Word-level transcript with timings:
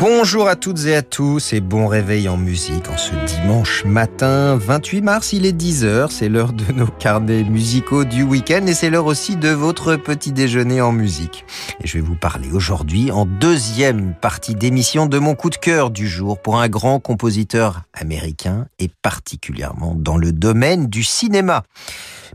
Bonjour 0.00 0.48
à 0.48 0.56
toutes 0.56 0.86
et 0.86 0.96
à 0.96 1.02
tous 1.02 1.52
et 1.52 1.60
bon 1.60 1.86
réveil 1.86 2.26
en 2.30 2.38
musique 2.38 2.88
en 2.88 2.96
ce 2.96 3.14
dimanche 3.26 3.84
matin 3.84 4.56
28 4.56 5.02
mars, 5.02 5.34
il 5.34 5.44
est 5.44 5.52
10h, 5.52 6.10
c'est 6.10 6.30
l'heure 6.30 6.54
de 6.54 6.72
nos 6.72 6.86
carnets 6.86 7.44
musicaux 7.44 8.06
du 8.06 8.22
week-end 8.22 8.64
et 8.66 8.72
c'est 8.72 8.88
l'heure 8.88 9.04
aussi 9.04 9.36
de 9.36 9.50
votre 9.50 9.96
petit 9.96 10.32
déjeuner 10.32 10.80
en 10.80 10.92
musique. 10.92 11.44
Et 11.84 11.86
je 11.86 11.98
vais 11.98 12.00
vous 12.02 12.14
parler 12.14 12.50
aujourd'hui 12.50 13.10
en 13.10 13.26
deuxième 13.26 14.14
partie 14.14 14.54
d'émission 14.54 15.04
de 15.04 15.18
mon 15.18 15.34
coup 15.34 15.50
de 15.50 15.56
cœur 15.56 15.90
du 15.90 16.08
jour 16.08 16.40
pour 16.40 16.58
un 16.58 16.70
grand 16.70 16.98
compositeur 16.98 17.82
américain 17.92 18.68
et 18.78 18.88
particulièrement 19.02 19.94
dans 19.94 20.16
le 20.16 20.32
domaine 20.32 20.86
du 20.86 21.02
cinéma. 21.02 21.62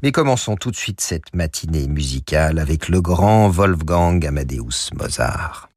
Mais 0.03 0.11
commençons 0.11 0.55
tout 0.55 0.69
de 0.69 0.75
suite 0.75 1.01
cette 1.01 1.33
matinée 1.33 1.87
musicale 1.87 2.59
avec 2.59 2.89
le 2.89 3.01
grand 3.01 3.49
Wolfgang 3.49 4.23
Amadeus 4.23 4.91
Mozart. 4.93 5.71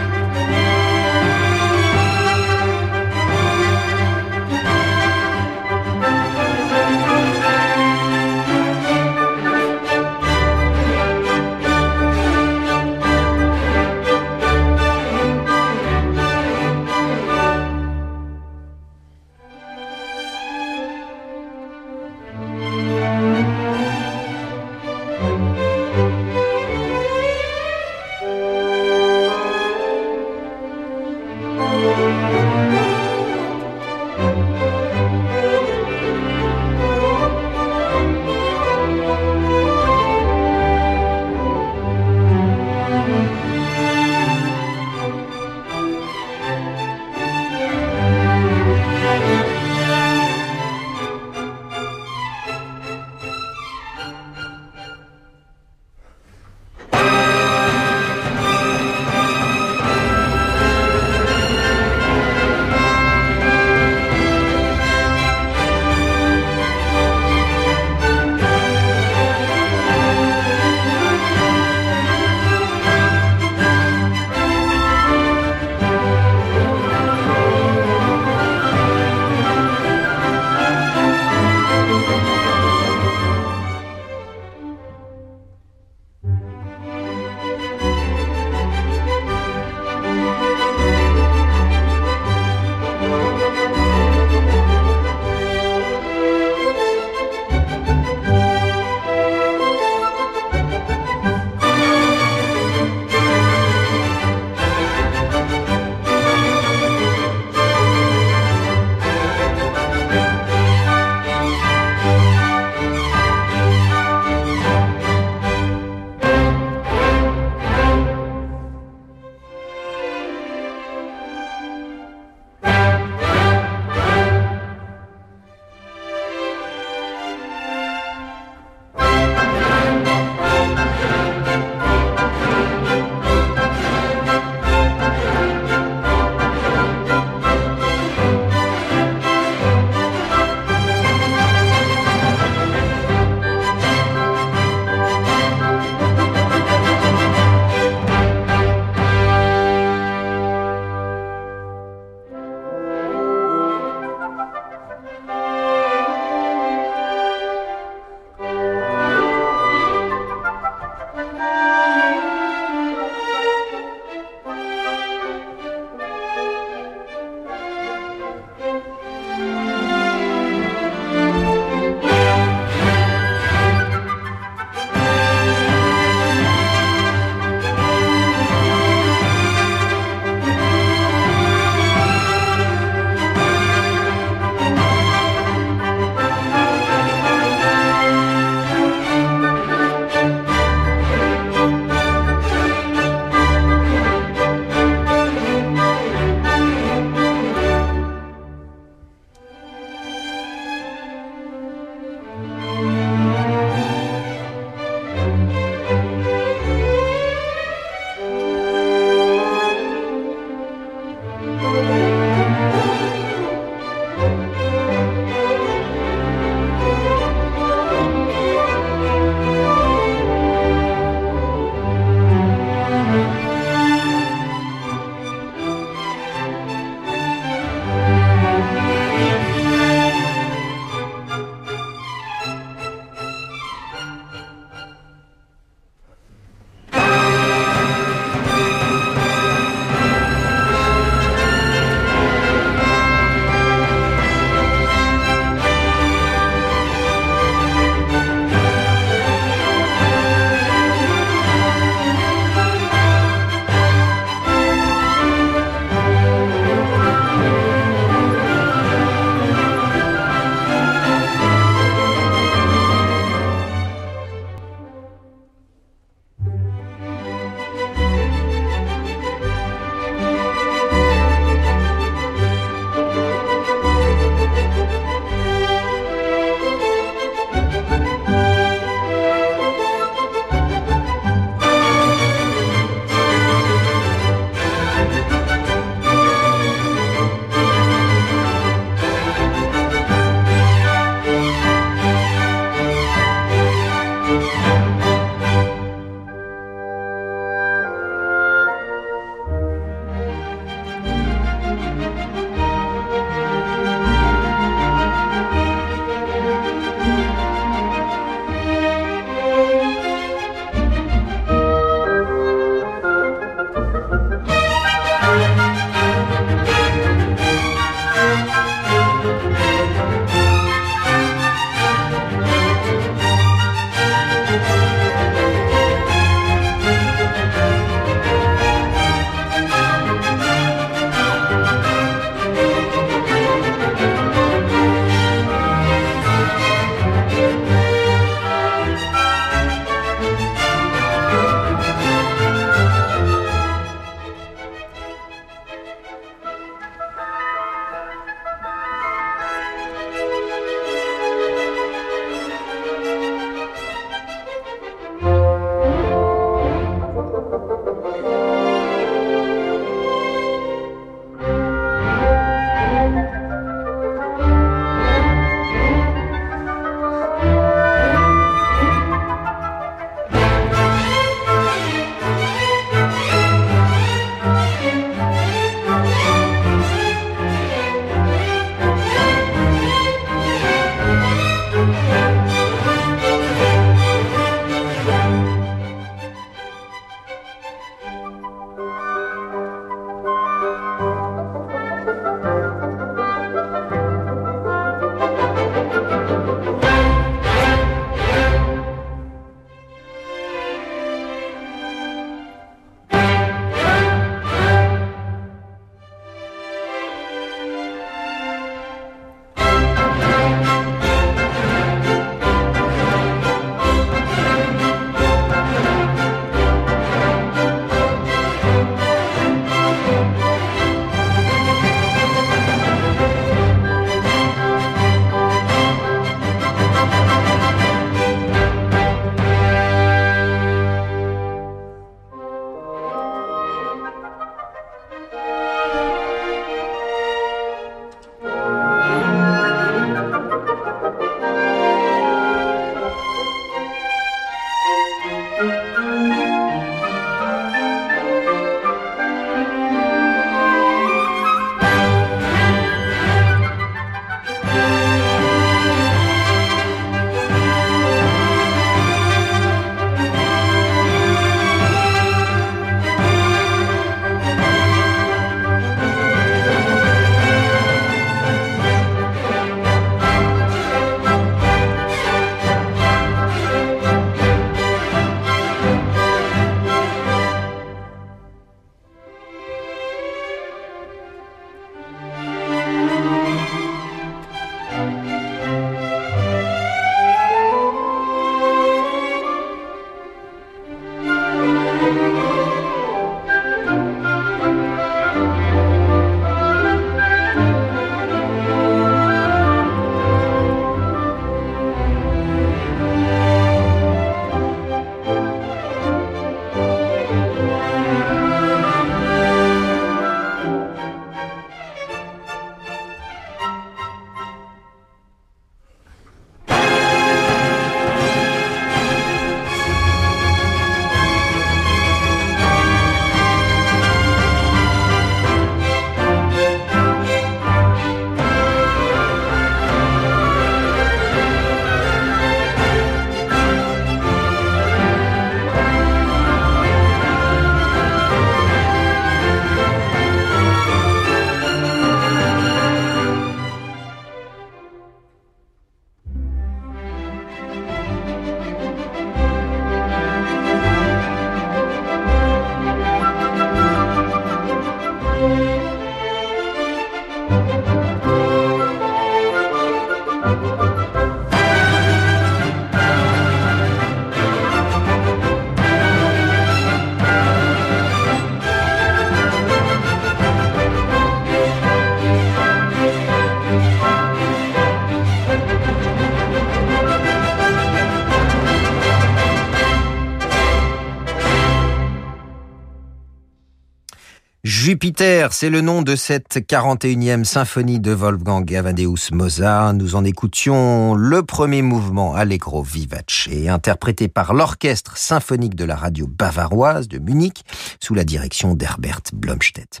C'est 585.50 585.70
le 585.70 585.80
nom 585.80 586.02
de 586.02 586.14
cette 586.14 586.58
41e 586.58 587.42
symphonie 587.42 587.98
de 587.98 588.12
Wolfgang 588.12 588.72
Amadeus 588.76 589.32
Mozart. 589.32 589.94
Nous 589.94 590.14
en 590.14 590.24
écoutions 590.24 591.14
le 591.14 591.42
premier 591.42 591.82
mouvement 591.82 592.36
Allegro 592.36 592.84
vivace, 592.84 593.48
interprété 593.66 594.28
par 594.28 594.54
l'orchestre 594.54 595.16
symphonique 595.16 595.74
de 595.74 595.84
la 595.84 595.96
radio 595.96 596.28
bavaroise 596.28 597.08
de 597.08 597.18
Munich, 597.18 597.64
sous 598.00 598.14
la 598.14 598.22
direction 598.22 598.74
d'Herbert 598.74 599.22
Blomstedt. 599.32 600.00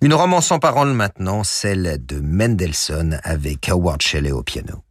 Une 0.00 0.14
romance 0.14 0.46
sans 0.46 0.58
parole 0.58 0.92
maintenant, 0.92 1.44
celle 1.44 1.98
de 2.06 2.18
Mendelssohn 2.20 3.20
avec 3.24 3.68
Howard 3.68 4.00
Shelley 4.00 4.32
au 4.32 4.42
piano. 4.42 4.85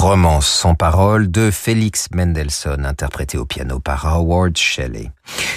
Romance 0.00 0.46
sans 0.46 0.76
parole 0.76 1.28
de 1.28 1.50
Félix 1.50 2.06
Mendelssohn, 2.14 2.86
interprété 2.86 3.36
au 3.36 3.44
piano 3.44 3.80
par 3.80 4.06
Howard 4.06 4.56
Shelley. 4.56 5.10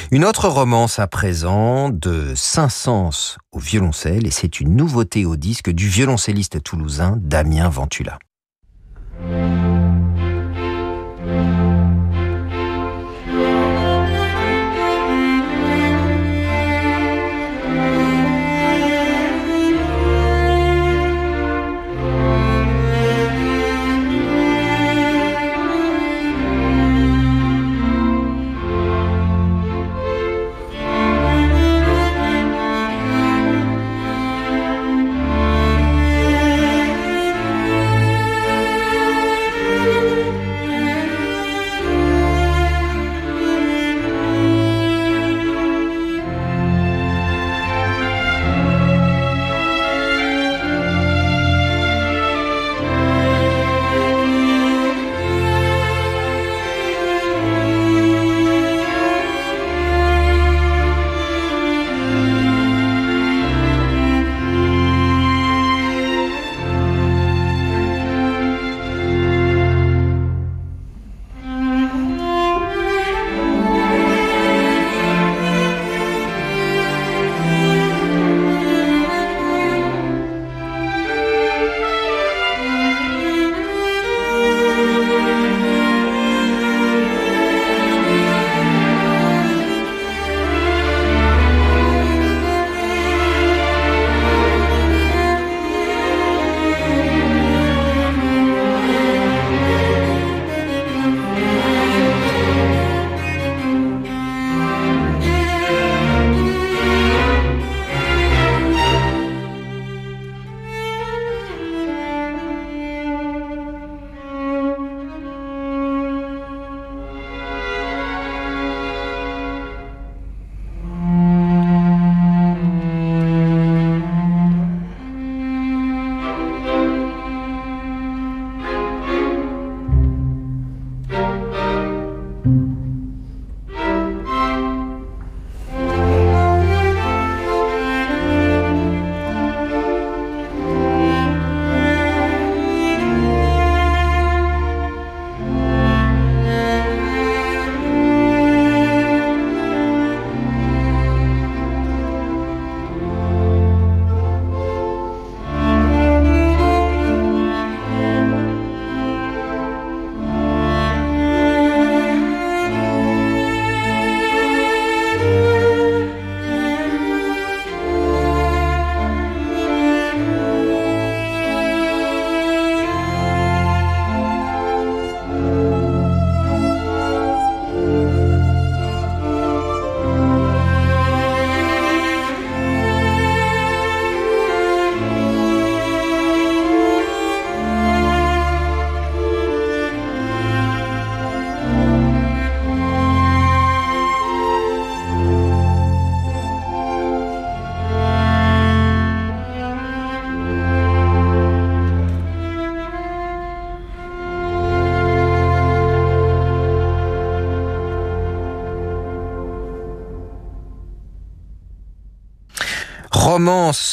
Une 0.09 0.25
autre 0.25 0.49
romance 0.49 0.97
à 0.97 1.05
présent 1.05 1.89
de 1.89 2.33
Saint-Saëns 2.35 3.37
au 3.51 3.59
violoncelle, 3.59 4.25
et 4.25 4.31
c'est 4.31 4.59
une 4.59 4.75
nouveauté 4.75 5.25
au 5.25 5.35
disque 5.35 5.69
du 5.69 5.87
violoncelliste 5.87 6.63
toulousain 6.63 7.17
Damien 7.19 7.69
Ventula. 7.69 8.17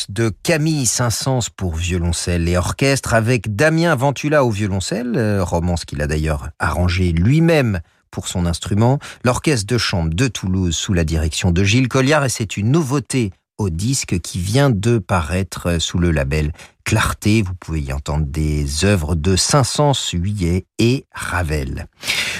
De 0.09 0.31
Camille 0.45 0.87
Saint-Saëns 0.87 1.51
pour 1.57 1.75
violoncelle 1.75 2.49
et 2.49 2.57
orchestre 2.57 3.13
avec 3.13 3.57
Damien 3.57 3.97
Ventula 3.97 4.45
au 4.45 4.51
violoncelle, 4.51 5.15
euh, 5.17 5.43
romance 5.43 5.85
qu'il 5.85 6.01
a 6.01 6.07
d'ailleurs 6.07 6.51
arrangé 6.61 7.11
lui-même 7.11 7.81
pour 8.13 8.29
son 8.29 8.47
instrument, 8.47 9.01
l'orchestre 9.25 9.67
de 9.67 9.77
chambre 9.77 10.15
de 10.15 10.29
Toulouse 10.29 10.77
sous 10.77 10.95
la 10.95 11.03
direction 11.03 11.51
de 11.51 11.65
Gilles 11.65 11.89
Colliard 11.89 12.25
et 12.25 12.29
c'est 12.29 12.57
une 12.57 12.71
nouveauté 12.71 13.33
au 13.59 13.69
disque 13.69 14.21
qui 14.21 14.39
vient 14.39 14.71
de 14.71 14.99
paraître 14.99 15.81
sous 15.81 15.99
le 15.99 16.13
label 16.13 16.53
Clarté. 16.85 17.43
Vous 17.43 17.55
pouvez 17.55 17.81
y 17.81 17.93
entendre 17.93 18.27
des 18.27 18.85
œuvres 18.85 19.17
de 19.17 19.35
Saint-Saëns, 19.35 20.13
Huillet 20.13 20.67
et 20.79 21.05
Ravel. 21.13 21.87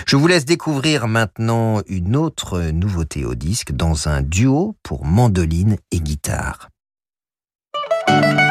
Je 0.07 0.15
vous 0.15 0.29
laisse 0.29 0.45
découvrir 0.45 1.09
maintenant 1.09 1.83
une 1.89 2.15
autre 2.15 2.71
nouveauté 2.71 3.25
au 3.25 3.35
disque 3.35 3.73
dans 3.73 4.07
un 4.07 4.23
duo 4.23 4.77
pour 4.85 5.05
mandoline 5.05 5.79
et 5.91 5.99
guitare. 5.99 6.69
Thank 8.09 8.41
you. 8.41 8.48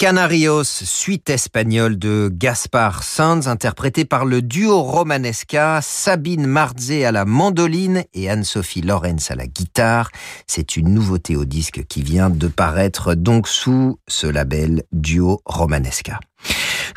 Canarios, 0.00 0.64
suite 0.64 1.28
espagnole 1.28 1.98
de 1.98 2.30
Gaspar 2.32 3.02
Sanz, 3.02 3.46
interprétée 3.48 4.06
par 4.06 4.24
le 4.24 4.40
duo 4.40 4.80
romanesca, 4.80 5.80
Sabine 5.82 6.46
Marzé 6.46 7.04
à 7.04 7.12
la 7.12 7.26
mandoline 7.26 8.04
et 8.14 8.30
Anne-Sophie 8.30 8.80
Lorenz 8.80 9.30
à 9.30 9.34
la 9.34 9.46
guitare. 9.46 10.10
C'est 10.46 10.78
une 10.78 10.94
nouveauté 10.94 11.36
au 11.36 11.44
disque 11.44 11.84
qui 11.86 12.00
vient 12.00 12.30
de 12.30 12.48
paraître 12.48 13.14
donc 13.14 13.46
sous 13.46 13.98
ce 14.08 14.26
label 14.26 14.84
duo 14.90 15.42
romanesca. 15.44 16.18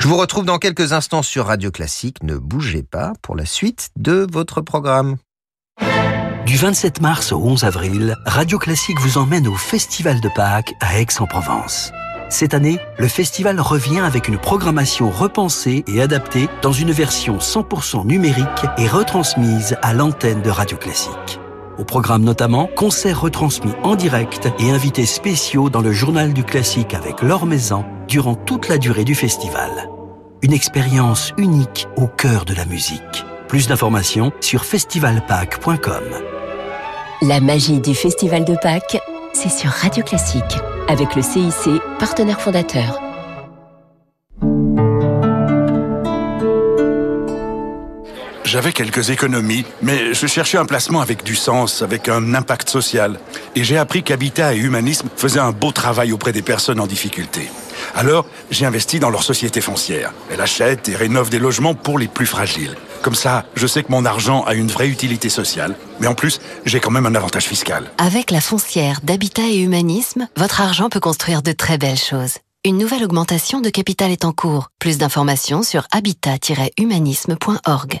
Je 0.00 0.08
vous 0.08 0.16
retrouve 0.16 0.46
dans 0.46 0.58
quelques 0.58 0.94
instants 0.94 1.20
sur 1.20 1.44
Radio 1.44 1.70
Classique. 1.70 2.22
Ne 2.22 2.38
bougez 2.38 2.82
pas 2.82 3.12
pour 3.20 3.36
la 3.36 3.44
suite 3.44 3.90
de 3.96 4.26
votre 4.32 4.62
programme. 4.62 5.16
Du 6.46 6.56
27 6.56 7.02
mars 7.02 7.32
au 7.32 7.38
11 7.38 7.64
avril, 7.64 8.16
Radio 8.24 8.58
Classique 8.58 8.98
vous 9.00 9.18
emmène 9.18 9.46
au 9.46 9.56
Festival 9.56 10.22
de 10.22 10.30
Pâques 10.34 10.72
à 10.80 10.98
Aix-en-Provence. 10.98 11.92
Cette 12.30 12.54
année, 12.54 12.78
le 12.98 13.08
festival 13.08 13.60
revient 13.60 14.00
avec 14.00 14.28
une 14.28 14.38
programmation 14.38 15.10
repensée 15.10 15.84
et 15.86 16.00
adaptée 16.00 16.48
dans 16.62 16.72
une 16.72 16.90
version 16.90 17.38
100% 17.38 18.06
numérique 18.06 18.46
et 18.78 18.88
retransmise 18.88 19.76
à 19.82 19.92
l'antenne 19.92 20.42
de 20.42 20.50
Radio 20.50 20.76
Classique. 20.76 21.38
Au 21.78 21.84
programme 21.84 22.22
notamment, 22.22 22.68
concerts 22.76 23.20
retransmis 23.20 23.72
en 23.82 23.96
direct 23.96 24.48
et 24.58 24.70
invités 24.70 25.06
spéciaux 25.06 25.70
dans 25.70 25.80
le 25.80 25.92
journal 25.92 26.32
du 26.32 26.44
classique 26.44 26.94
avec 26.94 27.20
Laure 27.20 27.46
Maison 27.46 27.84
durant 28.08 28.34
toute 28.34 28.68
la 28.68 28.78
durée 28.78 29.04
du 29.04 29.14
festival. 29.14 29.90
Une 30.42 30.52
expérience 30.52 31.32
unique 31.36 31.88
au 31.96 32.06
cœur 32.06 32.44
de 32.44 32.54
la 32.54 32.64
musique. 32.64 33.24
Plus 33.48 33.68
d'informations 33.68 34.32
sur 34.40 34.64
festivalpâques.com. 34.64 36.04
La 37.22 37.40
magie 37.40 37.80
du 37.80 37.94
Festival 37.94 38.44
de 38.44 38.54
Pâques, 38.60 38.98
c'est 39.32 39.50
sur 39.50 39.70
Radio 39.70 40.04
Classique 40.04 40.58
avec 40.88 41.14
le 41.14 41.22
CIC, 41.22 41.80
partenaire 41.98 42.40
fondateur. 42.40 43.13
J'avais 48.44 48.74
quelques 48.74 49.08
économies, 49.08 49.64
mais 49.80 50.12
je 50.12 50.26
cherchais 50.26 50.58
un 50.58 50.66
placement 50.66 51.00
avec 51.00 51.24
du 51.24 51.34
sens, 51.34 51.80
avec 51.80 52.10
un 52.10 52.34
impact 52.34 52.68
social. 52.68 53.18
Et 53.56 53.64
j'ai 53.64 53.78
appris 53.78 54.02
qu'Habitat 54.02 54.54
et 54.54 54.58
Humanisme 54.58 55.08
faisaient 55.16 55.40
un 55.40 55.52
beau 55.52 55.72
travail 55.72 56.12
auprès 56.12 56.32
des 56.32 56.42
personnes 56.42 56.78
en 56.78 56.86
difficulté. 56.86 57.48
Alors, 57.94 58.26
j'ai 58.50 58.66
investi 58.66 59.00
dans 59.00 59.08
leur 59.08 59.22
société 59.22 59.62
foncière. 59.62 60.12
Elle 60.30 60.42
achète 60.42 60.90
et 60.90 60.94
rénove 60.94 61.30
des 61.30 61.38
logements 61.38 61.74
pour 61.74 61.98
les 61.98 62.06
plus 62.06 62.26
fragiles. 62.26 62.76
Comme 63.02 63.14
ça, 63.14 63.46
je 63.54 63.66
sais 63.66 63.82
que 63.82 63.90
mon 63.90 64.04
argent 64.04 64.44
a 64.44 64.52
une 64.54 64.68
vraie 64.68 64.88
utilité 64.88 65.30
sociale, 65.30 65.74
mais 66.00 66.06
en 66.06 66.14
plus, 66.14 66.38
j'ai 66.66 66.80
quand 66.80 66.90
même 66.90 67.06
un 67.06 67.14
avantage 67.14 67.44
fiscal. 67.44 67.90
Avec 67.96 68.30
la 68.30 68.42
foncière 68.42 69.00
d'Habitat 69.02 69.48
et 69.48 69.58
Humanisme, 69.58 70.28
votre 70.36 70.60
argent 70.60 70.90
peut 70.90 71.00
construire 71.00 71.40
de 71.42 71.52
très 71.52 71.78
belles 71.78 71.96
choses. 71.96 72.34
Une 72.66 72.78
nouvelle 72.78 73.04
augmentation 73.04 73.60
de 73.60 73.68
capital 73.70 74.10
est 74.10 74.24
en 74.24 74.32
cours. 74.32 74.68
Plus 74.78 74.98
d'informations 74.98 75.62
sur 75.62 75.86
habitat-humanisme.org. 75.92 78.00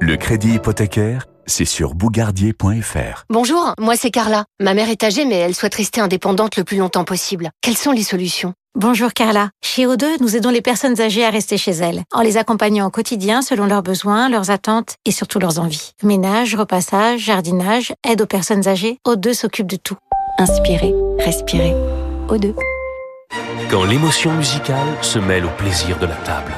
Le 0.00 0.16
crédit 0.16 0.54
hypothécaire, 0.54 1.26
c'est 1.46 1.64
sur 1.64 1.94
bougardier.fr. 1.94 3.24
Bonjour, 3.30 3.72
moi 3.80 3.96
c'est 3.96 4.10
Carla. 4.10 4.44
Ma 4.60 4.74
mère 4.74 4.88
est 4.90 5.02
âgée 5.02 5.24
mais 5.24 5.36
elle 5.36 5.54
souhaite 5.54 5.74
rester 5.74 6.00
indépendante 6.00 6.56
le 6.56 6.64
plus 6.64 6.76
longtemps 6.76 7.04
possible. 7.04 7.50
Quelles 7.60 7.76
sont 7.76 7.90
les 7.90 8.04
solutions? 8.04 8.54
Bonjour 8.74 9.12
Carla. 9.12 9.50
Chez 9.62 9.86
O2, 9.86 10.04
nous 10.20 10.36
aidons 10.36 10.50
les 10.50 10.62
personnes 10.62 11.00
âgées 11.00 11.24
à 11.24 11.30
rester 11.30 11.58
chez 11.58 11.72
elles, 11.72 12.04
en 12.12 12.20
les 12.20 12.36
accompagnant 12.36 12.86
au 12.86 12.90
quotidien 12.90 13.42
selon 13.42 13.66
leurs 13.66 13.82
besoins, 13.82 14.28
leurs 14.28 14.50
attentes 14.50 14.94
et 15.04 15.10
surtout 15.10 15.40
leurs 15.40 15.58
envies. 15.58 15.92
Ménage, 16.04 16.54
repassage, 16.54 17.20
jardinage, 17.20 17.92
aide 18.08 18.22
aux 18.22 18.26
personnes 18.26 18.68
âgées, 18.68 18.98
O2 19.06 19.34
s'occupe 19.34 19.66
de 19.66 19.76
tout. 19.76 19.96
Inspirez, 20.38 20.94
respirez. 21.18 21.74
O2. 22.28 22.54
Quand 23.68 23.84
l'émotion 23.84 24.32
musicale 24.32 24.86
se 25.02 25.18
mêle 25.18 25.44
au 25.44 25.50
plaisir 25.58 25.98
de 25.98 26.06
la 26.06 26.14
table. 26.14 26.52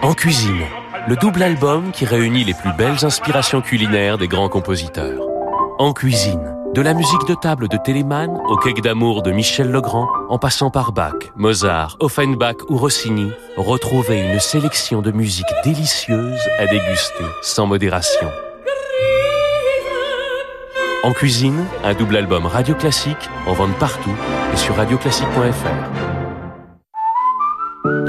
En 0.00 0.14
cuisine, 0.14 0.62
le 1.08 1.16
double 1.16 1.42
album 1.42 1.90
qui 1.90 2.04
réunit 2.04 2.44
les 2.44 2.52
plus 2.52 2.70
belles 2.76 3.02
inspirations 3.02 3.62
culinaires 3.62 4.18
des 4.18 4.28
grands 4.28 4.50
compositeurs. 4.50 5.26
En 5.78 5.94
cuisine, 5.94 6.54
de 6.74 6.82
la 6.82 6.92
musique 6.92 7.26
de 7.26 7.34
table 7.34 7.66
de 7.68 7.78
Telemann 7.78 8.38
au 8.48 8.56
cake 8.56 8.82
d'amour 8.82 9.22
de 9.22 9.30
Michel 9.30 9.70
Legrand, 9.70 10.06
en 10.28 10.38
passant 10.38 10.70
par 10.70 10.92
Bach, 10.92 11.14
Mozart, 11.34 11.96
Offenbach 12.00 12.56
ou 12.68 12.76
Rossini, 12.76 13.30
retrouvez 13.56 14.20
une 14.20 14.38
sélection 14.38 15.00
de 15.00 15.10
musique 15.10 15.46
délicieuse 15.64 16.42
à 16.58 16.66
déguster 16.66 17.24
sans 17.40 17.66
modération. 17.66 18.28
En 21.04 21.12
cuisine, 21.12 21.64
un 21.84 21.94
double 21.94 22.18
album 22.18 22.44
radio 22.44 22.74
classique 22.74 23.30
en 23.46 23.54
vente 23.54 23.78
partout 23.78 24.14
et 24.52 24.56
sur 24.58 24.76
radioclassique.fr. 24.76 26.07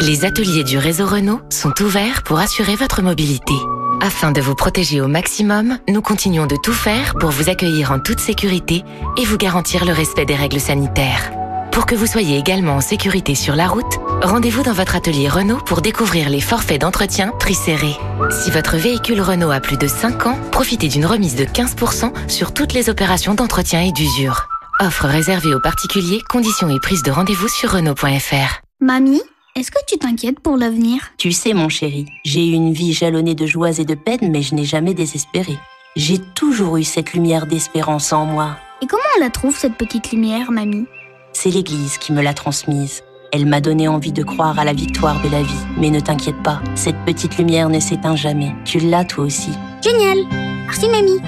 Les 0.02 0.26
ateliers 0.26 0.64
du 0.64 0.78
réseau 0.78 1.06
Renault 1.06 1.42
sont 1.50 1.74
ouverts 1.82 2.24
pour 2.24 2.40
assurer 2.40 2.76
votre 2.76 3.02
mobilité. 3.02 3.54
Afin 4.02 4.32
de 4.32 4.42
vous 4.42 4.56
protéger 4.56 5.02
au 5.02 5.08
maximum, 5.08 5.78
nous 5.88 6.02
continuons 6.02 6.48
de 6.48 6.56
tout 6.62 6.74
faire 6.74 7.16
pour 7.20 7.32
vous 7.32 7.50
accueillir 7.50 7.92
en 7.92 8.00
toute 8.00 8.20
sécurité 8.20 8.84
et 9.18 9.26
vous 9.26 9.38
garantir 9.38 9.86
le 9.86 9.92
respect 9.92 10.26
des 10.26 10.36
règles 10.36 10.60
sanitaires. 10.60 11.32
Pour 11.72 11.86
que 11.86 11.96
vous 11.96 12.08
soyez 12.08 12.38
également 12.38 12.76
en 12.76 12.82
sécurité 12.82 13.36
sur 13.36 13.56
la 13.56 13.68
route, 13.68 14.00
rendez-vous 14.22 14.64
dans 14.64 14.74
votre 14.74 14.96
atelier 14.96 15.30
Renault 15.30 15.62
pour 15.66 15.82
découvrir 15.82 16.30
les 16.30 16.42
forfaits 16.42 16.82
d'entretien 16.82 17.32
prix 17.40 17.56
serrés. 17.56 17.96
Si 18.32 18.52
votre 18.52 18.76
véhicule 18.78 19.22
Renault 19.22 19.52
a 19.52 19.60
plus 19.60 19.78
de 19.78 19.88
5 19.88 20.26
ans, 20.26 20.40
profitez 20.52 20.88
d'une 20.88 21.06
remise 21.06 21.36
de 21.36 21.46
15% 21.46 22.12
sur 22.28 22.54
toutes 22.54 22.74
les 22.74 22.90
opérations 22.90 23.34
d'entretien 23.34 23.82
et 23.82 23.92
d'usure. 23.92 24.48
Offre 24.80 25.06
réservée 25.06 25.54
aux 25.54 25.62
particuliers, 25.62 26.22
conditions 26.28 26.70
et 26.70 26.80
prise 26.80 27.04
de 27.04 27.12
rendez-vous 27.12 27.48
sur 27.48 27.72
Renault.fr. 27.72 28.62
Mamie 28.82 29.22
est-ce 29.60 29.72
que 29.72 29.86
tu 29.86 29.98
t'inquiètes 29.98 30.40
pour 30.40 30.56
l'avenir? 30.56 31.12
Tu 31.18 31.34
sais, 31.34 31.54
mon 31.54 31.68
chéri, 31.68 32.06
j'ai 32.24 32.48
eu 32.48 32.54
une 32.54 32.72
vie 32.72 32.94
jalonnée 32.94 33.36
de 33.36 33.46
joies 33.46 33.78
et 33.80 33.84
de 33.84 33.94
peines, 33.94 34.32
mais 34.32 34.42
je 34.42 34.56
n'ai 34.56 34.64
jamais 34.64 34.94
désespéré. 34.94 35.58
J'ai 35.98 36.18
toujours 36.18 36.78
eu 36.78 36.86
cette 36.86 37.12
lumière 37.12 37.46
d'espérance 37.46 38.14
en 38.14 38.26
moi. 38.26 38.56
Et 38.82 38.88
comment 38.88 39.04
on 39.18 39.20
la 39.20 39.30
trouve, 39.30 39.58
cette 39.58 39.76
petite 39.76 40.12
lumière, 40.12 40.50
mamie? 40.52 40.86
C'est 41.34 41.50
l'Église 41.50 41.98
qui 41.98 42.14
me 42.14 42.22
l'a 42.22 42.34
transmise. 42.34 43.04
Elle 43.34 43.46
m'a 43.46 43.60
donné 43.60 43.90
envie 43.90 44.14
de 44.14 44.24
croire 44.24 44.58
à 44.58 44.64
la 44.64 44.72
victoire 44.72 45.22
de 45.22 45.28
la 45.30 45.44
vie. 45.44 45.66
Mais 45.78 45.90
ne 45.90 46.00
t'inquiète 46.00 46.42
pas, 46.42 46.62
cette 46.76 47.04
petite 47.06 47.38
lumière 47.38 47.68
ne 47.68 47.82
s'éteint 47.82 48.16
jamais. 48.16 48.56
Tu 48.64 48.80
l'as 48.80 49.04
toi 49.04 49.26
aussi. 49.26 49.52
Génial 49.84 50.20
Merci, 50.66 50.88
mamie 50.88 51.20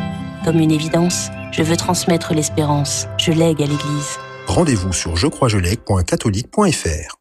Comme 0.46 0.60
une 0.60 0.72
évidence, 0.72 1.28
je 1.52 1.64
veux 1.64 1.76
transmettre 1.76 2.34
l'espérance. 2.34 3.08
Je 3.18 3.34
lègue 3.34 3.62
à 3.62 3.66
l'Église. 3.66 4.20
Rendez-vous 4.48 4.94
sur 4.94 5.18
jecroisjelègue.catholique.fr 5.18 7.21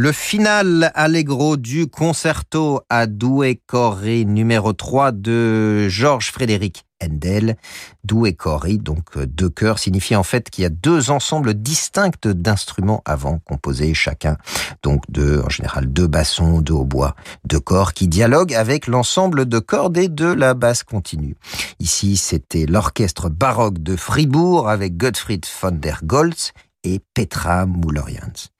Le 0.00 0.12
final 0.12 0.92
allegro 0.94 1.56
du 1.56 1.88
concerto 1.88 2.82
à 2.88 3.08
due 3.08 3.60
cori 3.66 4.26
numéro 4.26 4.72
3 4.72 5.10
de 5.10 5.88
Georges 5.88 6.30
Frédéric 6.30 6.84
Handel. 7.02 7.56
Due 8.04 8.36
cori, 8.36 8.78
donc 8.78 9.16
euh, 9.16 9.26
deux 9.26 9.48
chœurs, 9.48 9.80
signifie 9.80 10.14
en 10.14 10.22
fait 10.22 10.50
qu'il 10.50 10.62
y 10.62 10.66
a 10.68 10.70
deux 10.70 11.10
ensembles 11.10 11.52
distincts 11.52 12.28
d'instruments 12.28 13.02
avant 13.06 13.40
composés 13.40 13.92
chacun. 13.92 14.36
Donc 14.84 15.02
de, 15.08 15.42
en 15.44 15.48
général, 15.48 15.92
deux 15.92 16.06
bassons, 16.06 16.60
deux 16.60 16.74
hautbois, 16.74 17.16
deux 17.44 17.58
corps 17.58 17.92
qui 17.92 18.06
dialoguent 18.06 18.54
avec 18.54 18.86
l'ensemble 18.86 19.46
de 19.46 19.58
cordes 19.58 19.98
et 19.98 20.08
de 20.08 20.26
la 20.26 20.54
basse 20.54 20.84
continue. 20.84 21.34
Ici, 21.80 22.16
c'était 22.16 22.66
l'orchestre 22.66 23.30
baroque 23.30 23.80
de 23.80 23.96
Fribourg 23.96 24.68
avec 24.68 24.96
Gottfried 24.96 25.44
von 25.60 25.72
der 25.72 26.02
Goltz 26.04 26.52
et 26.84 27.00
Petra 27.14 27.66
Mullerians. 27.66 28.52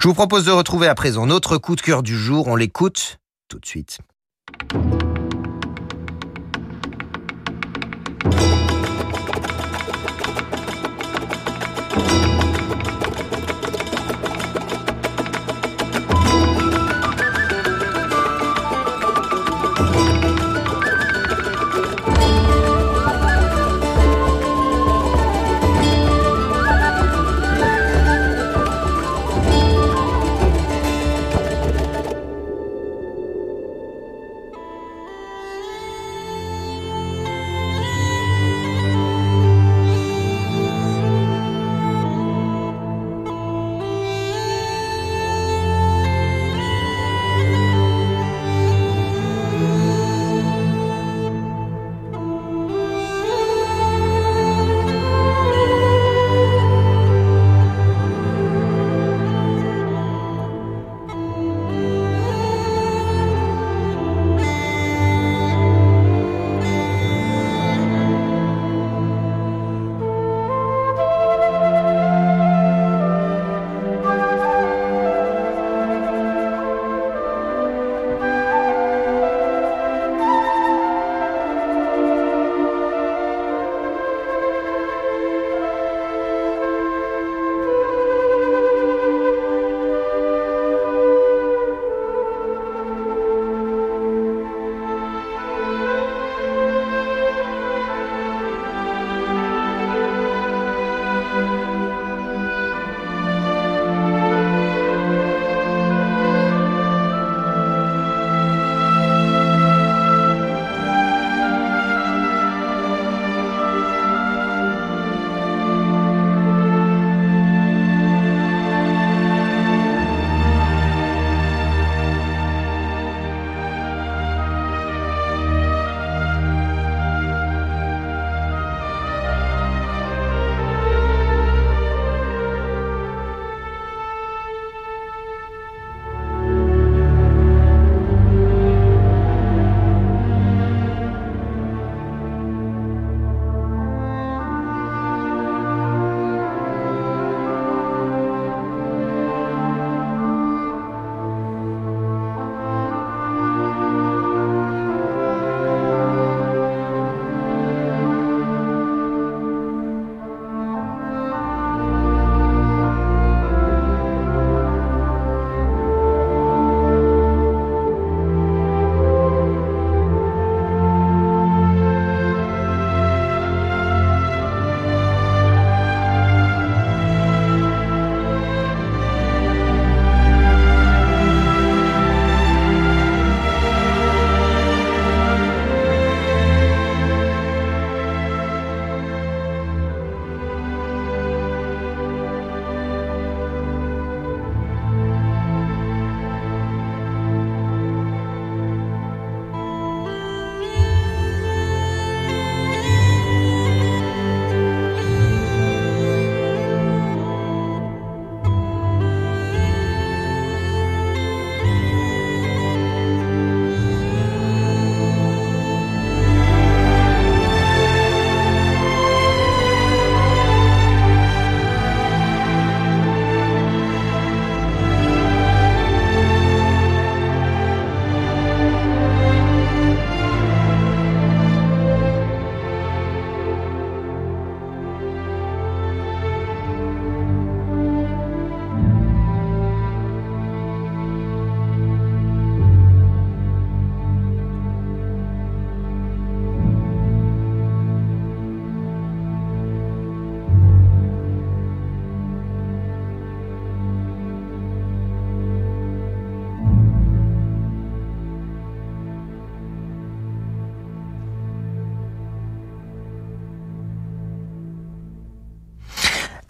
Je 0.00 0.08
vous 0.08 0.14
propose 0.14 0.44
de 0.44 0.50
retrouver 0.50 0.88
à 0.88 0.94
présent 0.94 1.26
notre 1.26 1.58
coup 1.58 1.76
de 1.76 1.80
cœur 1.80 2.02
du 2.02 2.16
jour. 2.16 2.48
On 2.48 2.56
l'écoute 2.56 3.18
tout 3.48 3.58
de 3.58 3.66
suite. 3.66 3.98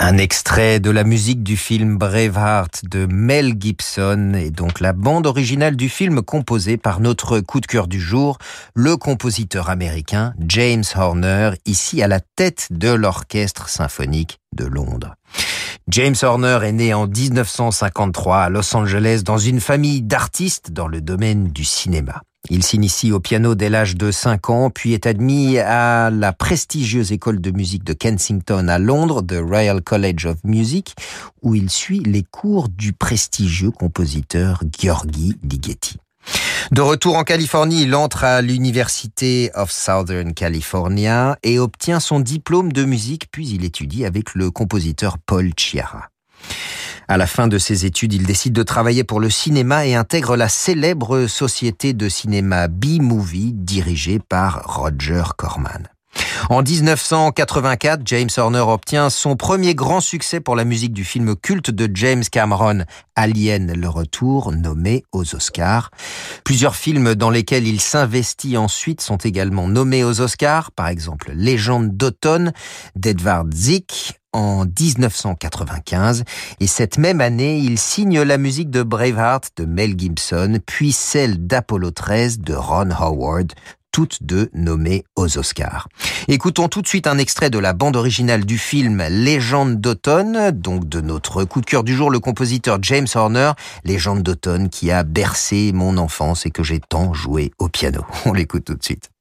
Un 0.06 0.18
extrait 0.18 0.80
de 0.80 0.90
la 0.90 1.02
musique 1.02 1.42
du 1.42 1.56
film 1.56 1.96
Braveheart 1.96 2.84
de 2.84 3.06
Mel 3.06 3.54
Gibson 3.58 4.34
et 4.34 4.50
donc 4.50 4.80
la 4.80 4.92
bande 4.92 5.26
originale 5.26 5.76
du 5.76 5.88
film 5.88 6.20
composée 6.20 6.76
par 6.76 7.00
notre 7.00 7.40
coup 7.40 7.58
de 7.58 7.64
cœur 7.64 7.88
du 7.88 7.98
jour, 7.98 8.36
le 8.74 8.98
compositeur 8.98 9.70
américain 9.70 10.34
James 10.46 10.84
Horner, 10.94 11.52
ici 11.64 12.02
à 12.02 12.08
la 12.08 12.20
tête 12.20 12.68
de 12.70 12.90
l'orchestre 12.90 13.70
symphonique 13.70 14.40
de 14.54 14.66
Londres. 14.66 15.14
James 15.88 16.16
Horner 16.20 16.58
est 16.64 16.72
né 16.72 16.92
en 16.92 17.06
1953 17.06 18.40
à 18.40 18.50
Los 18.50 18.76
Angeles 18.76 19.22
dans 19.24 19.38
une 19.38 19.60
famille 19.60 20.02
d'artistes 20.02 20.70
dans 20.70 20.86
le 20.86 21.00
domaine 21.00 21.48
du 21.48 21.64
cinéma. 21.64 22.20
Il 22.50 22.62
s'initie 22.62 23.10
au 23.10 23.20
piano 23.20 23.54
dès 23.54 23.70
l'âge 23.70 23.96
de 23.96 24.10
5 24.10 24.50
ans, 24.50 24.68
puis 24.68 24.92
est 24.92 25.06
admis 25.06 25.58
à 25.58 26.10
la 26.10 26.34
prestigieuse 26.34 27.10
école 27.10 27.40
de 27.40 27.50
musique 27.50 27.84
de 27.84 27.94
Kensington 27.94 28.68
à 28.68 28.78
Londres, 28.78 29.22
The 29.22 29.40
Royal 29.40 29.80
College 29.80 30.26
of 30.26 30.36
Music, 30.44 30.94
où 31.40 31.54
il 31.54 31.70
suit 31.70 32.00
les 32.00 32.22
cours 32.22 32.68
du 32.68 32.92
prestigieux 32.92 33.70
compositeur 33.70 34.60
Gheorghi 34.78 35.36
Ligeti. 35.42 35.96
De 36.70 36.82
retour 36.82 37.16
en 37.16 37.24
Californie, 37.24 37.84
il 37.84 37.94
entre 37.94 38.24
à 38.24 38.42
l'Université 38.42 39.50
of 39.54 39.70
Southern 39.70 40.34
California 40.34 41.38
et 41.42 41.58
obtient 41.58 42.00
son 42.00 42.20
diplôme 42.20 42.72
de 42.72 42.84
musique, 42.84 43.30
puis 43.30 43.48
il 43.48 43.64
étudie 43.64 44.04
avec 44.04 44.34
le 44.34 44.50
compositeur 44.50 45.16
Paul 45.18 45.52
Chiara. 45.56 46.10
À 47.08 47.16
la 47.16 47.26
fin 47.26 47.48
de 47.48 47.58
ses 47.58 47.86
études, 47.86 48.14
il 48.14 48.26
décide 48.26 48.52
de 48.52 48.62
travailler 48.62 49.04
pour 49.04 49.20
le 49.20 49.30
cinéma 49.30 49.86
et 49.86 49.94
intègre 49.94 50.36
la 50.36 50.48
célèbre 50.48 51.26
société 51.26 51.92
de 51.92 52.08
cinéma 52.08 52.68
B-Movie 52.68 53.52
dirigée 53.54 54.18
par 54.18 54.62
Roger 54.64 55.24
Corman. 55.36 55.88
En 56.50 56.62
1984, 56.62 58.02
James 58.04 58.28
Horner 58.36 58.60
obtient 58.60 59.10
son 59.10 59.36
premier 59.36 59.74
grand 59.74 60.00
succès 60.00 60.40
pour 60.40 60.56
la 60.56 60.64
musique 60.64 60.92
du 60.92 61.04
film 61.04 61.36
culte 61.36 61.70
de 61.70 61.88
James 61.94 62.24
Cameron, 62.30 62.84
Alien 63.16 63.72
le 63.72 63.88
Retour, 63.88 64.52
nommé 64.52 65.04
aux 65.12 65.34
Oscars. 65.34 65.90
Plusieurs 66.44 66.76
films 66.76 67.14
dans 67.14 67.30
lesquels 67.30 67.66
il 67.66 67.80
s'investit 67.80 68.56
ensuite 68.56 69.00
sont 69.00 69.16
également 69.16 69.68
nommés 69.68 70.04
aux 70.04 70.20
Oscars, 70.20 70.70
par 70.70 70.88
exemple 70.88 71.32
Légende 71.34 71.96
d'automne 71.96 72.52
d'Edvard 72.94 73.46
Zick 73.52 74.20
en 74.34 74.66
1995 74.66 76.24
et 76.60 76.66
cette 76.66 76.98
même 76.98 77.22
année, 77.22 77.58
il 77.58 77.78
signe 77.78 78.20
la 78.20 78.36
musique 78.36 78.70
de 78.70 78.82
Braveheart 78.82 79.52
de 79.56 79.64
Mel 79.64 79.98
Gibson, 79.98 80.58
puis 80.66 80.92
celle 80.92 81.46
d'Apollo 81.46 81.90
13 81.90 82.40
de 82.40 82.54
Ron 82.54 82.90
Howard, 82.90 83.52
toutes 83.94 84.24
deux 84.24 84.50
nommées 84.54 85.04
aux 85.14 85.38
Oscars. 85.38 85.88
Écoutons 86.26 86.66
tout 86.66 86.82
de 86.82 86.88
suite 86.88 87.06
un 87.06 87.16
extrait 87.16 87.48
de 87.48 87.60
la 87.60 87.72
bande 87.72 87.94
originale 87.94 88.44
du 88.44 88.58
film 88.58 89.00
Légende 89.08 89.80
d'automne, 89.80 90.50
donc 90.50 90.88
de 90.88 91.00
notre 91.00 91.44
coup 91.44 91.60
de 91.60 91.66
cœur 91.66 91.84
du 91.84 91.94
jour, 91.94 92.10
le 92.10 92.18
compositeur 92.18 92.78
James 92.82 93.06
Horner, 93.14 93.52
Légende 93.84 94.24
d'automne 94.24 94.68
qui 94.68 94.90
a 94.90 95.04
bercé 95.04 95.70
mon 95.72 95.96
enfance 95.96 96.44
et 96.44 96.50
que 96.50 96.64
j'ai 96.64 96.80
tant 96.80 97.14
joué 97.14 97.52
au 97.60 97.68
piano. 97.68 98.04
On 98.24 98.32
l'écoute 98.32 98.64
tout 98.64 98.74
de 98.74 98.82
suite. 98.82 99.13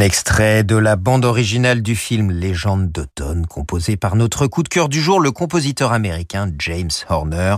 Un 0.00 0.02
extrait 0.02 0.64
de 0.64 0.76
la 0.76 0.96
bande 0.96 1.26
originale 1.26 1.82
du 1.82 1.94
film 1.94 2.30
Légende 2.30 2.90
d'automne, 2.90 3.29
composé 3.46 3.96
par 3.96 4.16
notre 4.16 4.46
coup 4.46 4.62
de 4.62 4.68
cœur 4.68 4.88
du 4.88 5.00
jour, 5.00 5.20
le 5.20 5.30
compositeur 5.30 5.92
américain 5.92 6.50
James 6.58 6.90
Horner. 7.08 7.56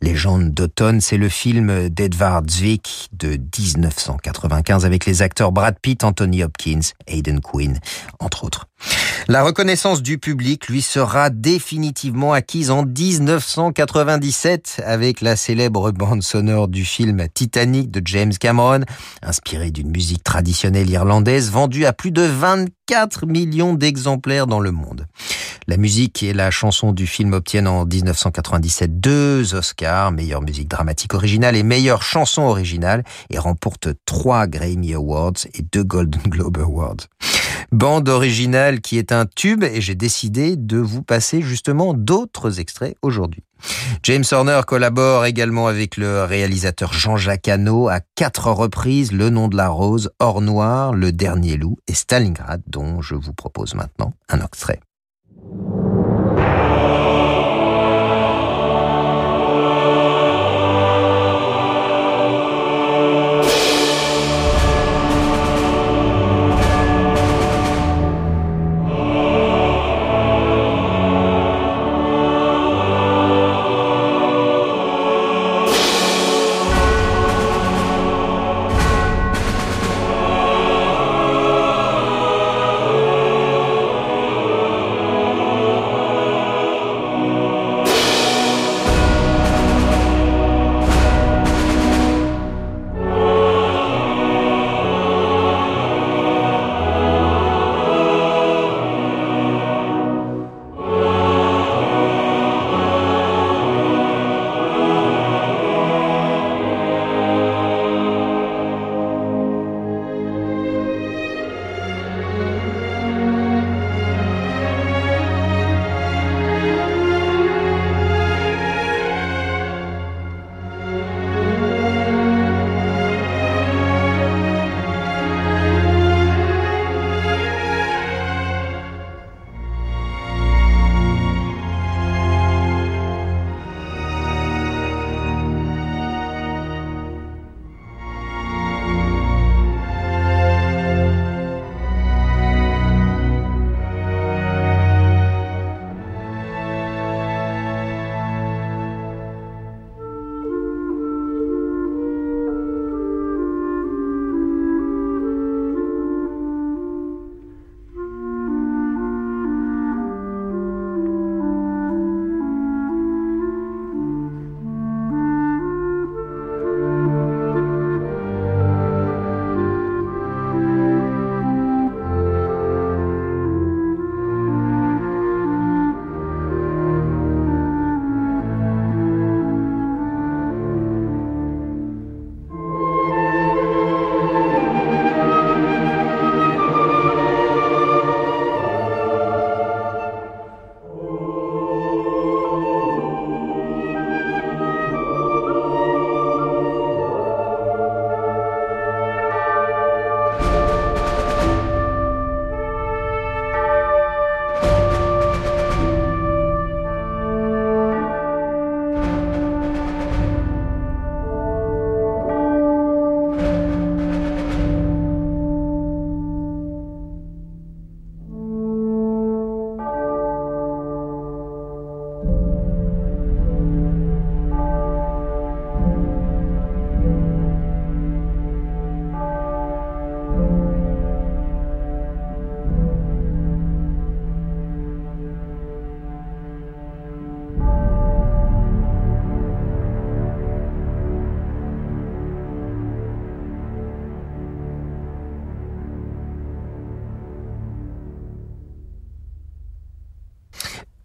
Légende 0.00 0.52
d'automne, 0.52 1.00
c'est 1.00 1.16
le 1.16 1.28
film 1.28 1.88
d'Edvard 1.88 2.42
Zwick 2.48 3.08
de 3.12 3.38
1995 3.58 4.84
avec 4.84 5.06
les 5.06 5.22
acteurs 5.22 5.52
Brad 5.52 5.78
Pitt, 5.80 6.04
Anthony 6.04 6.42
Hopkins, 6.42 6.80
Aidan 7.06 7.38
Quinn, 7.40 7.78
entre 8.20 8.44
autres. 8.44 8.66
La 9.28 9.42
reconnaissance 9.42 10.02
du 10.02 10.18
public 10.18 10.68
lui 10.68 10.82
sera 10.82 11.30
définitivement 11.30 12.34
acquise 12.34 12.70
en 12.70 12.84
1997 12.84 14.82
avec 14.84 15.22
la 15.22 15.36
célèbre 15.36 15.90
bande 15.92 16.22
sonore 16.22 16.68
du 16.68 16.84
film 16.84 17.26
Titanic 17.32 17.90
de 17.90 18.02
James 18.04 18.34
Cameron, 18.38 18.82
inspirée 19.22 19.70
d'une 19.70 19.90
musique 19.90 20.22
traditionnelle 20.22 20.90
irlandaise 20.90 21.50
vendue 21.50 21.86
à 21.86 21.94
plus 21.94 22.10
de 22.10 22.22
24 22.22 22.70
millions 23.26 23.74
d'exemplaires 23.74 24.46
dans 24.46 24.60
le 24.60 24.70
monde. 24.70 25.06
La 25.66 25.78
musique 25.78 26.22
et 26.22 26.34
la 26.34 26.50
chanson 26.50 26.92
du 26.92 27.06
film 27.06 27.32
obtiennent 27.32 27.66
en 27.66 27.86
1997 27.86 29.00
deux 29.00 29.54
Oscars, 29.54 30.12
meilleure 30.12 30.42
musique 30.42 30.68
dramatique 30.68 31.14
originale 31.14 31.56
et 31.56 31.62
meilleure 31.62 32.02
chanson 32.02 32.42
originale, 32.42 33.02
et 33.30 33.38
remportent 33.38 33.88
trois 34.04 34.46
Grammy 34.46 34.92
Awards 34.92 35.46
et 35.54 35.62
deux 35.62 35.84
Golden 35.84 36.22
Globe 36.28 36.58
Awards. 36.58 37.08
Bande 37.72 38.08
originale 38.08 38.80
qui 38.80 38.98
est 38.98 39.12
un 39.12 39.26
tube 39.26 39.64
et 39.64 39.80
j'ai 39.80 39.94
décidé 39.94 40.56
de 40.56 40.78
vous 40.78 41.02
passer 41.02 41.42
justement 41.42 41.94
d'autres 41.94 42.60
extraits 42.60 42.96
aujourd'hui. 43.02 43.42
James 44.02 44.24
Horner 44.30 44.60
collabore 44.66 45.24
également 45.24 45.66
avec 45.66 45.96
le 45.96 46.24
réalisateur 46.24 46.92
Jean-Jacques 46.92 47.48
Hano 47.48 47.88
à 47.88 48.00
quatre 48.14 48.50
reprises 48.50 49.12
Le 49.12 49.30
nom 49.30 49.48
de 49.48 49.56
la 49.56 49.68
rose, 49.68 50.10
Or 50.18 50.40
noir, 50.40 50.92
Le 50.92 51.12
dernier 51.12 51.56
loup 51.56 51.78
et 51.88 51.94
Stalingrad 51.94 52.62
dont 52.66 53.00
je 53.00 53.14
vous 53.14 53.32
propose 53.32 53.74
maintenant 53.74 54.12
un 54.28 54.44
extrait. 54.44 54.80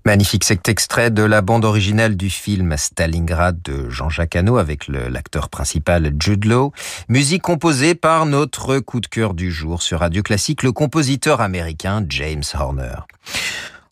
Magnifique, 0.09 0.43
extrait 0.67 1.11
de 1.11 1.21
la 1.21 1.41
bande 1.43 1.63
originale 1.65 2.17
du 2.17 2.31
film 2.31 2.75
Stalingrad 2.75 3.61
de 3.61 3.91
Jean-Jacques 3.91 4.35
Hano 4.35 4.57
avec 4.57 4.87
l'acteur 4.87 5.49
principal 5.49 6.11
Jude 6.19 6.45
Law. 6.45 6.73
Musique 7.09 7.43
composée 7.43 7.93
par 7.93 8.25
notre 8.25 8.79
coup 8.79 9.01
de 9.01 9.05
cœur 9.05 9.35
du 9.35 9.51
jour 9.51 9.83
sur 9.83 9.99
Radio 9.99 10.23
Classique, 10.23 10.63
le 10.63 10.71
compositeur 10.71 11.41
américain 11.41 12.03
James 12.09 12.41
Horner. 12.55 12.95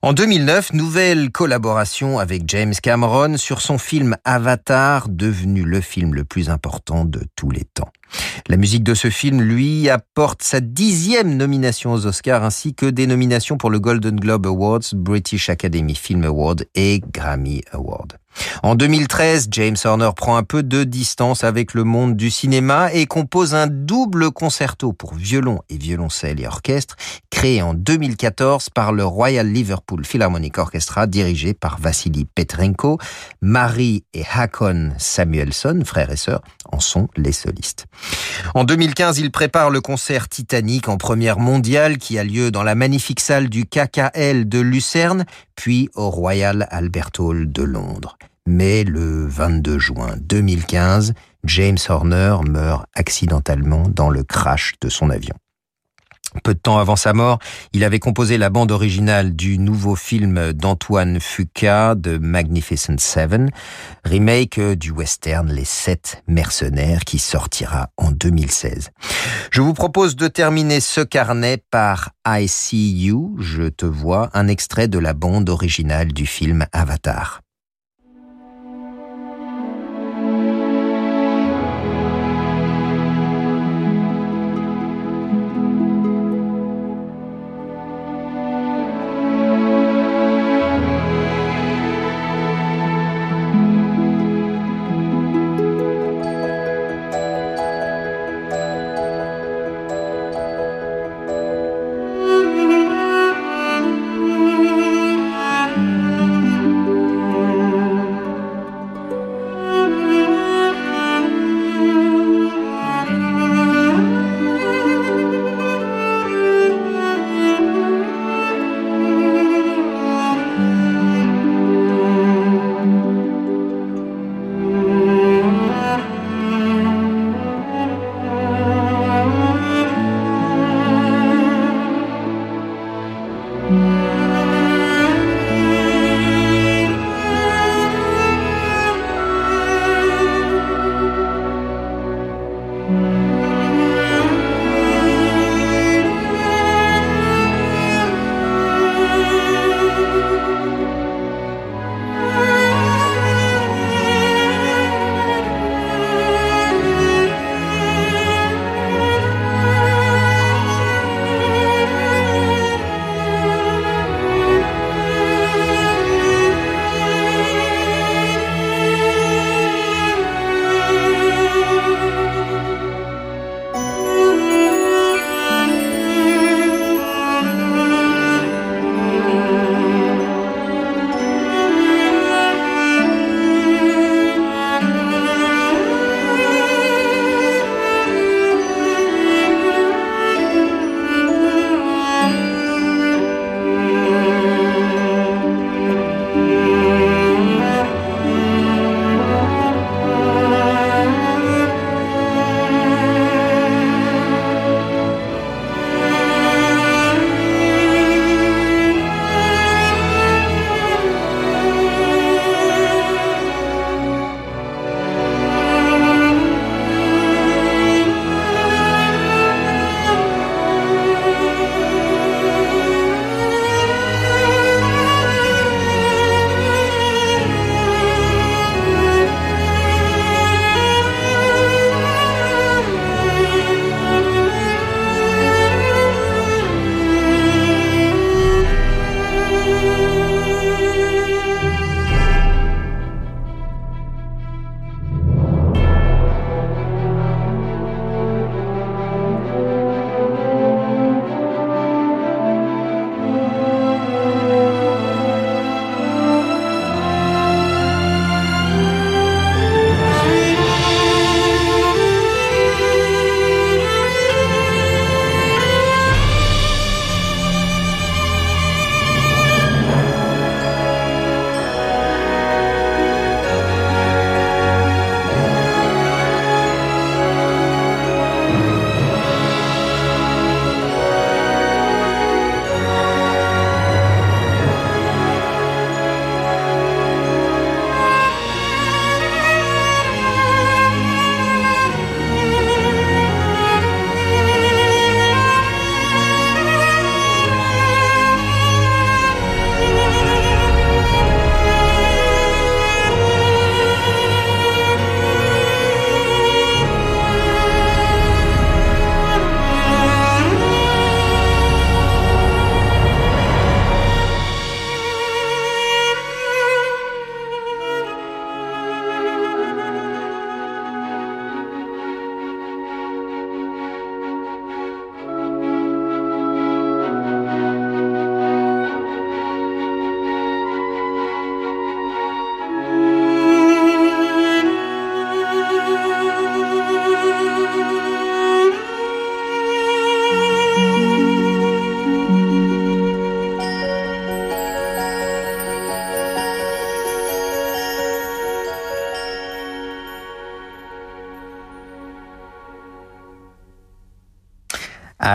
En 0.02 0.14
2009, 0.14 0.74
nouvelle 0.74 1.30
collaboration 1.30 2.18
avec 2.18 2.46
James 2.48 2.74
Cameron 2.82 3.38
sur 3.38 3.62
son 3.62 3.78
film 3.78 4.18
Avatar, 4.26 5.10
devenu 5.10 5.62
le 5.62 5.82
film 5.82 6.16
le 6.16 6.24
plus 6.24 6.50
important 6.50 7.06
de 7.06 7.22
tous 7.36 7.52
les 7.52 7.66
temps. 7.66 7.92
La 8.50 8.56
musique 8.56 8.84
de 8.84 8.94
ce 8.94 9.10
film 9.10 9.42
lui 9.42 9.90
apporte 9.90 10.42
sa 10.42 10.62
dixième 10.62 11.36
nomination 11.36 11.92
aux 11.92 12.06
Oscars 12.06 12.46
ainsi 12.46 12.74
que 12.74 12.86
des 12.86 13.06
nominations 13.06 13.58
pour 13.58 13.70
le 13.70 13.78
Golden 13.78 14.18
Globe 14.18 14.46
Awards, 14.46 14.94
British 14.94 15.50
Academy 15.50 15.96
Film 15.96 16.24
Award 16.24 16.66
et 16.74 17.02
Grammy 17.12 17.62
Award. 17.74 18.14
En 18.64 18.76
2013, 18.76 19.48
James 19.52 19.78
Horner 19.84 20.10
prend 20.16 20.38
un 20.38 20.44
peu 20.44 20.64
de 20.64 20.84
distance 20.84 21.44
avec 21.44 21.74
le 21.74 21.84
monde 21.84 22.16
du 22.16 22.30
cinéma 22.30 22.92
et 22.94 23.06
compose 23.06 23.56
un 23.56 23.68
double 23.68 24.32
concerto 24.32 24.94
pour 24.94 25.14
violon 25.14 25.60
et 25.70 25.78
violoncelle 25.78 26.40
et 26.40 26.48
orchestre, 26.48 26.96
créé 27.30 27.62
en 27.62 27.74
2014 27.74 28.70
par 28.70 28.94
le 28.94 29.06
Royal 29.06 29.48
Liverpool 29.48 30.06
Philharmonic 30.06 30.58
Orchestra, 30.58 31.08
dirigé 31.08 31.54
par 31.54 31.80
Vassili 31.80 32.26
Petrenko. 32.26 32.98
Marie 33.42 34.04
et 34.14 34.24
Hakon 34.32 34.92
Samuelson, 34.98 35.82
frères 35.86 36.12
et 36.12 36.18
sœurs, 36.18 36.42
en 36.72 36.80
sont 36.80 37.08
les 37.16 37.32
solistes. 37.32 37.86
En 38.54 38.64
2015, 38.64 39.20
il 39.20 39.32
prépare 39.32 39.70
le 39.70 39.82
concert 39.82 40.30
Titanic 40.30 40.90
en 40.90 40.98
première 40.98 41.40
mondiale 41.40 41.98
qui 41.98 42.18
a 42.18 42.24
lieu 42.24 42.52
dans 42.52 42.64
la 42.64 42.76
magnifique 42.76 43.20
salle 43.20 43.50
du 43.50 43.66
KKL 43.66 44.48
de 44.48 44.60
Lucerne, 44.60 45.26
puis 45.56 45.90
au 45.96 46.10
Royal 46.10 46.68
Albert 46.72 47.12
Hall 47.20 47.52
de 47.52 47.64
Londres. 47.64 48.18
Mais 48.50 48.86
le 48.86 49.28
22 49.28 49.78
juin 49.78 50.16
2015, 50.22 51.14
James 51.44 51.78
Horner 51.90 52.38
meurt 52.48 52.86
accidentellement 52.96 53.84
dans 53.90 54.10
le 54.10 54.24
crash 54.24 54.76
de 54.80 54.88
son 54.88 55.10
avion. 55.10 55.36
Peu 56.46 56.54
de 56.54 56.60
temps 56.60 56.78
avant 56.78 56.96
sa 56.96 57.12
mort, 57.12 57.40
il 57.74 57.84
avait 57.84 58.00
composé 58.00 58.38
la 58.38 58.50
bande 58.50 58.72
originale 58.72 59.36
du 59.36 59.58
nouveau 59.58 59.96
film 59.96 60.54
d'Antoine 60.54 61.20
Fuqua 61.20 61.96
de 61.96 62.18
Magnificent 62.18 63.00
Seven, 63.00 63.50
remake 64.06 64.60
du 64.60 64.92
western 64.92 65.52
Les 65.52 65.66
Sept 65.66 66.24
Mercenaires 66.28 67.04
qui 67.04 67.20
sortira 67.20 67.90
en 67.98 68.12
2016. 68.12 68.92
Je 69.52 69.62
vous 69.62 69.74
propose 69.74 70.16
de 70.16 70.30
terminer 70.30 70.80
ce 70.80 71.02
carnet 71.02 71.62
par 71.70 72.12
I 72.26 72.48
See 72.48 72.94
You, 72.94 73.36
je 73.40 73.64
te 73.64 73.86
vois, 73.86 74.30
un 74.34 74.48
extrait 74.48 74.88
de 74.88 75.00
la 75.00 75.14
bande 75.14 75.50
originale 75.50 76.14
du 76.14 76.26
film 76.26 76.66
Avatar. 76.72 77.42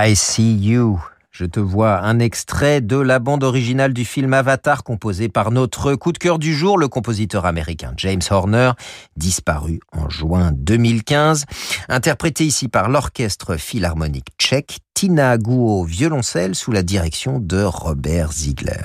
I 0.04 0.16
See 0.16 0.56
You. 0.56 1.00
Je 1.30 1.44
te 1.44 1.60
vois 1.60 2.00
un 2.00 2.18
extrait 2.18 2.80
de 2.80 2.96
la 2.96 3.20
bande 3.20 3.44
originale 3.44 3.92
du 3.92 4.04
film 4.04 4.34
Avatar 4.34 4.82
composé 4.82 5.28
par 5.28 5.52
notre 5.52 5.94
coup 5.94 6.10
de 6.10 6.18
cœur 6.18 6.40
du 6.40 6.56
jour, 6.56 6.76
le 6.76 6.88
compositeur 6.88 7.46
américain 7.46 7.92
James 7.98 8.20
Horner, 8.28 8.72
disparu 9.16 9.78
en 9.92 10.10
juin 10.10 10.50
2015, 10.54 11.44
interprété 11.88 12.44
ici 12.44 12.66
par 12.66 12.88
l'orchestre 12.88 13.56
philharmonique 13.56 14.30
tchèque 14.40 14.80
Tina 15.02 15.36
Guo 15.36 15.82
violoncelle 15.82 16.54
sous 16.54 16.70
la 16.70 16.84
direction 16.84 17.40
de 17.40 17.60
Robert 17.64 18.30
Ziegler. 18.30 18.84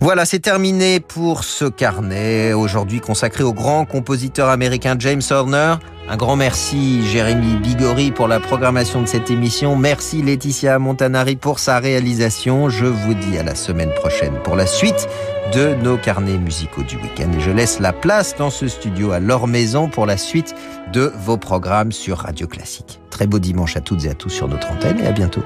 Voilà, 0.00 0.24
c'est 0.24 0.38
terminé 0.38 0.98
pour 0.98 1.44
ce 1.44 1.66
carnet 1.66 2.54
aujourd'hui 2.54 3.00
consacré 3.00 3.44
au 3.44 3.52
grand 3.52 3.84
compositeur 3.84 4.48
américain 4.48 4.96
James 4.98 5.20
Horner. 5.28 5.74
Un 6.08 6.16
grand 6.16 6.36
merci 6.36 7.06
Jérémy 7.06 7.56
Bigori 7.56 8.12
pour 8.12 8.28
la 8.28 8.40
programmation 8.40 9.02
de 9.02 9.06
cette 9.06 9.30
émission. 9.30 9.76
Merci 9.76 10.22
Laetitia 10.22 10.78
Montanari 10.78 11.36
pour 11.36 11.58
sa 11.58 11.80
réalisation. 11.80 12.70
Je 12.70 12.86
vous 12.86 13.12
dis 13.12 13.36
à 13.36 13.42
la 13.42 13.54
semaine 13.54 13.92
prochaine 13.92 14.38
pour 14.42 14.56
la 14.56 14.66
suite 14.66 15.06
de 15.54 15.74
nos 15.82 15.96
carnets 15.96 16.38
musicaux 16.38 16.82
du 16.82 16.96
week-end. 16.96 17.30
Et 17.36 17.40
je 17.40 17.50
laisse 17.50 17.80
la 17.80 17.92
place 17.92 18.36
dans 18.36 18.50
ce 18.50 18.68
studio 18.68 19.12
à 19.12 19.20
leur 19.20 19.46
maison 19.46 19.88
pour 19.88 20.06
la 20.06 20.16
suite 20.16 20.54
de 20.92 21.12
vos 21.24 21.36
programmes 21.36 21.92
sur 21.92 22.18
Radio 22.18 22.46
Classique. 22.46 23.00
Très 23.10 23.26
beau 23.26 23.38
dimanche 23.38 23.76
à 23.76 23.80
toutes 23.80 24.04
et 24.04 24.10
à 24.10 24.14
tous 24.14 24.30
sur 24.30 24.48
notre 24.48 24.70
antenne 24.70 24.98
et 25.00 25.06
à 25.06 25.12
bientôt. 25.12 25.42